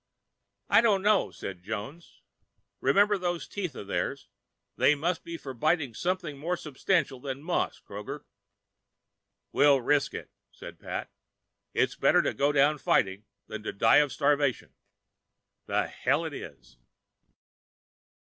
[0.67, 2.21] "I dunno," said Jones.
[2.79, 4.29] "Remember those teeth of theirs.
[4.75, 8.23] They must be for biting something more substantial than moss, Kroger."
[9.51, 11.11] "We'll risk it," said Pat.
[11.75, 14.73] "It's better to go down fighting than to die of starvation."
[15.67, 16.79] The hell it is.